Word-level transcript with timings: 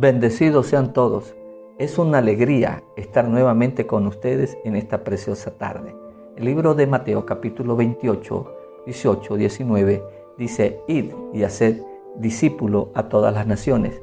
Bendecidos 0.00 0.68
sean 0.68 0.94
todos. 0.94 1.34
Es 1.76 1.98
una 1.98 2.16
alegría 2.16 2.82
estar 2.96 3.28
nuevamente 3.28 3.86
con 3.86 4.06
ustedes 4.06 4.56
en 4.64 4.74
esta 4.74 5.04
preciosa 5.04 5.50
tarde. 5.58 5.94
El 6.38 6.46
libro 6.46 6.74
de 6.74 6.86
Mateo 6.86 7.26
capítulo 7.26 7.76
28, 7.76 8.54
18, 8.86 9.36
19 9.36 10.02
dice, 10.38 10.80
id 10.88 11.12
y 11.34 11.42
haced 11.42 11.82
discípulo 12.16 12.88
a 12.94 13.10
todas 13.10 13.34
las 13.34 13.46
naciones. 13.46 14.00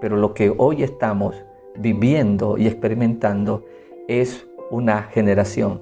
Pero 0.00 0.16
lo 0.16 0.34
que 0.34 0.52
hoy 0.58 0.82
estamos 0.82 1.36
viviendo 1.78 2.58
y 2.58 2.66
experimentando 2.66 3.62
es 4.08 4.48
una 4.72 5.04
generación. 5.04 5.80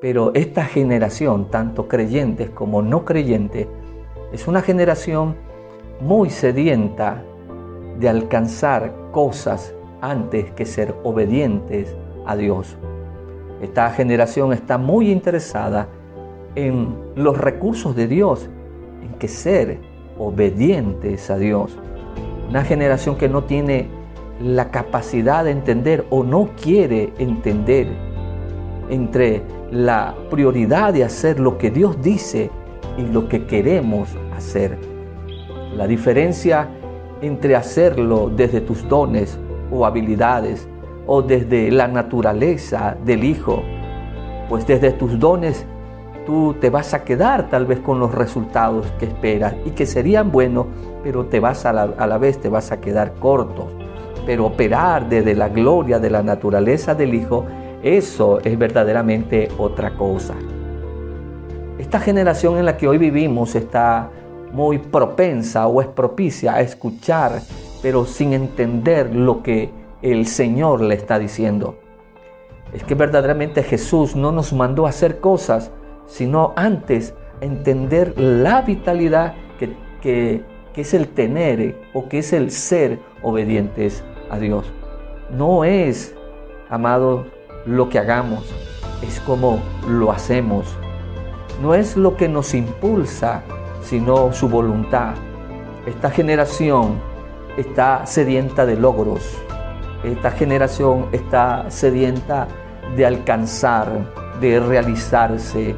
Pero 0.00 0.32
esta 0.32 0.64
generación, 0.64 1.50
tanto 1.50 1.88
creyentes 1.88 2.48
como 2.48 2.80
no 2.80 3.04
creyentes, 3.04 3.66
es 4.32 4.48
una 4.48 4.62
generación 4.62 5.36
muy 6.00 6.30
sedienta 6.30 7.22
de 7.98 8.08
alcanzar 8.08 8.92
cosas 9.12 9.74
antes 10.00 10.50
que 10.52 10.66
ser 10.66 10.94
obedientes 11.02 11.96
a 12.26 12.36
Dios. 12.36 12.76
Esta 13.62 13.90
generación 13.90 14.52
está 14.52 14.78
muy 14.78 15.10
interesada 15.10 15.88
en 16.54 16.94
los 17.14 17.38
recursos 17.38 17.96
de 17.96 18.06
Dios, 18.06 18.48
en 19.02 19.14
que 19.14 19.28
ser 19.28 19.78
obedientes 20.18 21.30
a 21.30 21.38
Dios. 21.38 21.78
Una 22.48 22.64
generación 22.64 23.16
que 23.16 23.28
no 23.28 23.44
tiene 23.44 23.88
la 24.40 24.70
capacidad 24.70 25.44
de 25.44 25.52
entender 25.52 26.06
o 26.10 26.24
no 26.24 26.50
quiere 26.60 27.12
entender 27.18 27.88
entre 28.90 29.42
la 29.70 30.14
prioridad 30.30 30.92
de 30.92 31.04
hacer 31.04 31.40
lo 31.40 31.56
que 31.56 31.70
Dios 31.70 32.00
dice 32.02 32.50
y 32.98 33.02
lo 33.02 33.28
que 33.28 33.46
queremos 33.46 34.08
hacer. 34.36 34.78
La 35.76 35.86
diferencia 35.86 36.68
entre 37.20 37.56
hacerlo 37.56 38.30
desde 38.34 38.60
tus 38.60 38.86
dones 38.88 39.38
o 39.70 39.86
habilidades 39.86 40.68
o 41.06 41.22
desde 41.22 41.70
la 41.70 41.88
naturaleza 41.88 42.96
del 43.04 43.24
Hijo, 43.24 43.62
pues 44.48 44.66
desde 44.66 44.92
tus 44.92 45.18
dones 45.18 45.66
tú 46.26 46.54
te 46.60 46.70
vas 46.70 46.94
a 46.94 47.04
quedar 47.04 47.48
tal 47.50 47.66
vez 47.66 47.80
con 47.80 47.98
los 47.98 48.14
resultados 48.14 48.90
que 48.98 49.06
esperas 49.06 49.54
y 49.64 49.70
que 49.70 49.86
serían 49.86 50.32
buenos, 50.32 50.66
pero 51.02 51.26
te 51.26 51.40
vas 51.40 51.66
a 51.66 51.72
la, 51.72 51.82
a 51.98 52.06
la 52.06 52.18
vez 52.18 52.40
te 52.40 52.48
vas 52.48 52.72
a 52.72 52.80
quedar 52.80 53.14
cortos. 53.14 53.66
Pero 54.24 54.46
operar 54.46 55.08
desde 55.08 55.34
la 55.34 55.50
gloria 55.50 55.98
de 55.98 56.08
la 56.08 56.22
naturaleza 56.22 56.94
del 56.94 57.14
Hijo, 57.14 57.44
eso 57.82 58.40
es 58.42 58.58
verdaderamente 58.58 59.48
otra 59.58 59.94
cosa. 59.96 60.34
Esta 61.78 62.00
generación 62.00 62.56
en 62.56 62.64
la 62.64 62.78
que 62.78 62.88
hoy 62.88 62.96
vivimos 62.96 63.54
está 63.54 64.08
muy 64.54 64.78
propensa 64.78 65.66
o 65.66 65.82
es 65.82 65.88
propicia 65.88 66.54
a 66.54 66.60
escuchar, 66.60 67.42
pero 67.82 68.06
sin 68.06 68.32
entender 68.32 69.14
lo 69.14 69.42
que 69.42 69.70
el 70.00 70.26
Señor 70.26 70.80
le 70.80 70.94
está 70.94 71.18
diciendo. 71.18 71.76
Es 72.72 72.84
que 72.84 72.94
verdaderamente 72.94 73.64
Jesús 73.64 74.14
no 74.14 74.30
nos 74.30 74.52
mandó 74.52 74.86
hacer 74.86 75.18
cosas, 75.18 75.72
sino 76.06 76.52
antes 76.56 77.14
entender 77.40 78.18
la 78.18 78.62
vitalidad 78.62 79.34
que, 79.58 79.74
que, 80.00 80.42
que 80.72 80.80
es 80.82 80.94
el 80.94 81.08
tener 81.08 81.76
o 81.92 82.08
que 82.08 82.18
es 82.20 82.32
el 82.32 82.52
ser 82.52 83.00
obedientes 83.22 84.04
a 84.30 84.38
Dios. 84.38 84.72
No 85.36 85.64
es, 85.64 86.14
amado, 86.70 87.26
lo 87.66 87.88
que 87.88 87.98
hagamos, 87.98 88.54
es 89.02 89.18
como 89.20 89.58
lo 89.88 90.12
hacemos. 90.12 90.76
No 91.60 91.74
es 91.74 91.96
lo 91.96 92.16
que 92.16 92.28
nos 92.28 92.54
impulsa 92.54 93.42
sino 93.84 94.32
su 94.32 94.48
voluntad. 94.48 95.14
Esta 95.86 96.10
generación 96.10 97.00
está 97.56 98.06
sedienta 98.06 98.66
de 98.66 98.76
logros. 98.76 99.38
Esta 100.02 100.30
generación 100.30 101.06
está 101.12 101.70
sedienta 101.70 102.48
de 102.96 103.06
alcanzar, 103.06 103.88
de 104.40 104.60
realizarse, 104.60 105.74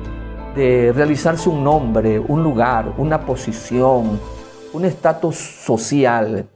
de 0.54 0.92
realizarse 0.94 1.48
un 1.48 1.62
nombre, 1.62 2.18
un 2.18 2.42
lugar, 2.42 2.94
una 2.98 3.20
posición, 3.20 4.18
un 4.72 4.84
estatus 4.84 5.36
social. 5.36 6.46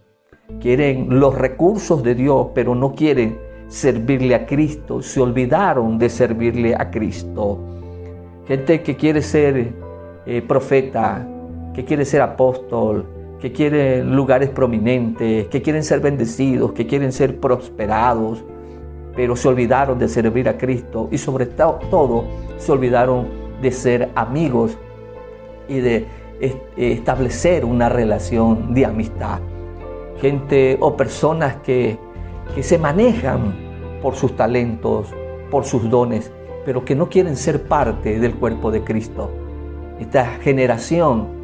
Quieren 0.61 1.21
los 1.21 1.35
recursos 1.35 2.03
de 2.03 2.15
Dios, 2.15 2.49
pero 2.55 2.75
no 2.75 2.95
quieren 2.95 3.39
servirle 3.69 4.35
a 4.35 4.47
Cristo. 4.47 5.03
Se 5.03 5.21
olvidaron 5.21 5.99
de 5.99 6.11
servirle 6.11 6.75
a 6.75 6.91
Cristo. 6.91 7.59
Gente 8.47 8.83
que 8.83 8.97
quiere 8.97 9.23
ser 9.23 9.73
eh, 10.27 10.43
profeta, 10.43 11.27
que 11.81 11.87
quiere 11.87 12.05
ser 12.05 12.21
apóstol, 12.21 13.07
que 13.41 13.53
quiere 13.53 14.05
lugares 14.05 14.51
prominentes, 14.51 15.49
que 15.49 15.63
quieren 15.63 15.83
ser 15.83 16.01
bendecidos, 16.01 16.73
que 16.73 16.87
quieren 16.87 17.11
ser 17.11 17.41
prosperados, 17.41 18.45
pero 19.17 19.35
se 19.35 19.49
olvidaron 19.49 19.99
de 19.99 20.07
servir 20.07 20.47
a 20.51 20.59
Cristo 20.59 21.09
y 21.11 21.17
sobre 21.17 21.47
todo 21.47 22.25
se 22.59 22.71
olvidaron 22.71 23.29
de 23.63 23.73
ser 23.73 24.11
amigos 24.15 24.77
y 25.71 25.79
de 25.81 26.07
establecer 26.77 27.65
una 27.65 27.89
relación 27.89 28.75
de 28.75 28.85
amistad. 28.85 29.41
Gente 30.21 30.77
o 30.81 30.99
personas 30.99 31.57
que, 31.63 31.97
que 32.55 32.63
se 32.63 32.77
manejan 32.77 33.55
por 34.03 34.17
sus 34.17 34.37
talentos, 34.37 35.15
por 35.51 35.65
sus 35.65 35.89
dones, 35.89 36.31
pero 36.67 36.85
que 36.85 36.95
no 36.95 37.09
quieren 37.09 37.37
ser 37.37 37.63
parte 37.63 38.21
del 38.21 38.35
cuerpo 38.35 38.71
de 38.71 38.85
Cristo. 38.85 39.31
Esta 39.99 40.27
generación 40.43 41.40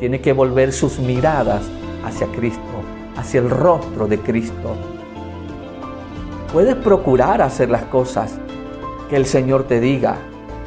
tiene 0.00 0.22
que 0.22 0.32
volver 0.32 0.72
sus 0.72 0.98
miradas 0.98 1.62
hacia 2.04 2.26
Cristo, 2.28 2.62
hacia 3.16 3.40
el 3.40 3.50
rostro 3.50 4.08
de 4.08 4.18
Cristo. 4.18 4.74
Puedes 6.52 6.74
procurar 6.74 7.42
hacer 7.42 7.70
las 7.70 7.84
cosas 7.84 8.38
que 9.10 9.16
el 9.16 9.26
Señor 9.26 9.64
te 9.64 9.78
diga 9.78 10.16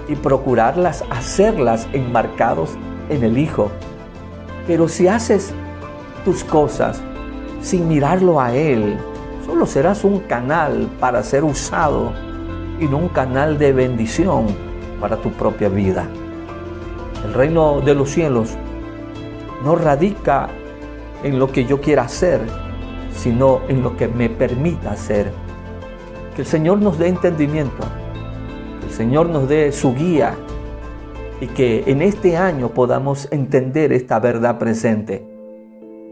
y 0.07 0.15
procurarlas 0.15 1.03
hacerlas 1.09 1.87
enmarcados 1.93 2.77
en 3.09 3.23
el 3.23 3.37
Hijo. 3.37 3.71
Pero 4.67 4.87
si 4.87 5.07
haces 5.07 5.51
tus 6.23 6.43
cosas 6.43 7.01
sin 7.61 7.87
mirarlo 7.87 8.39
a 8.39 8.55
Él, 8.55 8.97
solo 9.45 9.65
serás 9.65 10.03
un 10.03 10.19
canal 10.19 10.87
para 10.99 11.23
ser 11.23 11.43
usado 11.43 12.13
y 12.79 12.85
no 12.85 12.97
un 12.97 13.09
canal 13.09 13.57
de 13.57 13.73
bendición 13.73 14.45
para 15.01 15.17
tu 15.17 15.31
propia 15.31 15.69
vida. 15.69 16.05
El 17.25 17.33
reino 17.33 17.81
de 17.81 17.95
los 17.95 18.09
cielos 18.09 18.57
no 19.63 19.75
radica 19.75 20.49
en 21.23 21.39
lo 21.39 21.51
que 21.51 21.65
yo 21.65 21.79
quiera 21.81 22.03
hacer, 22.03 22.41
sino 23.13 23.61
en 23.67 23.81
lo 23.81 23.95
que 23.95 24.07
me 24.07 24.29
permita 24.29 24.91
hacer. 24.91 25.31
Que 26.35 26.41
el 26.41 26.47
Señor 26.47 26.79
nos 26.79 26.97
dé 26.99 27.07
entendimiento, 27.07 27.83
que 28.79 28.87
el 28.87 28.91
Señor 28.91 29.29
nos 29.29 29.47
dé 29.47 29.71
su 29.71 29.93
guía 29.93 30.35
y 31.39 31.47
que 31.47 31.83
en 31.87 32.01
este 32.01 32.37
año 32.37 32.69
podamos 32.69 33.27
entender 33.31 33.93
esta 33.93 34.19
verdad 34.19 34.59
presente. 34.59 35.25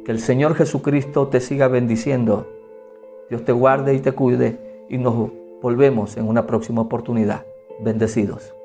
Que 0.05 0.11
el 0.11 0.19
Señor 0.19 0.55
Jesucristo 0.55 1.27
te 1.27 1.39
siga 1.39 1.67
bendiciendo. 1.67 2.47
Dios 3.29 3.45
te 3.45 3.51
guarde 3.51 3.93
y 3.93 3.99
te 3.99 4.11
cuide 4.11 4.85
y 4.89 4.97
nos 4.97 5.31
volvemos 5.61 6.17
en 6.17 6.27
una 6.27 6.47
próxima 6.47 6.81
oportunidad. 6.81 7.45
Bendecidos. 7.79 8.60